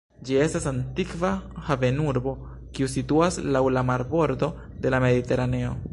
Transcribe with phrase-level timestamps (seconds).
[0.27, 1.31] Ĝi estas antikva
[1.67, 2.33] havenurbo
[2.79, 4.51] kiu situas laŭ la marbordo
[4.87, 5.81] de la Mediteraneo.